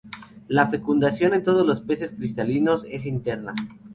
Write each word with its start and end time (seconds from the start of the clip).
La 0.47 0.67
fecundación 0.67 1.35
en 1.35 1.43
todos 1.43 1.63
los 1.63 1.79
peces 1.81 2.09
cartilaginosos 2.09 2.87
es 2.91 3.05
interna. 3.05 3.53